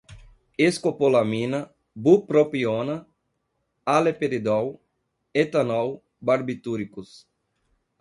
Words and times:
escopolamina, 0.67 1.59
bupropiona, 2.07 2.97
haloperidol, 3.93 4.69
etanol, 5.45 5.97
barbitúricos 6.31 7.17